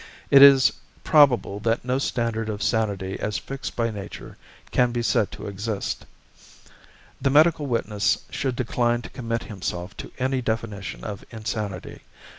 It 0.31 0.41
is 0.41 0.73
probable 1.03 1.59
that 1.59 1.85
no 1.85 1.99
standard 1.99 2.49
of 2.49 2.63
sanity 2.63 3.19
as 3.19 3.37
fixed 3.37 3.75
by 3.75 3.91
nature 3.91 4.35
can 4.71 4.91
be 4.91 5.03
said 5.03 5.29
to 5.33 5.45
exist. 5.45 6.07
The 7.21 7.29
medical 7.29 7.67
witness 7.67 8.17
should 8.31 8.55
decline 8.55 9.03
to 9.03 9.09
commit 9.11 9.43
himself 9.43 9.95
to 9.97 10.11
any 10.17 10.41
definition 10.41 11.03
of 11.03 11.23
insanity. 11.29 12.01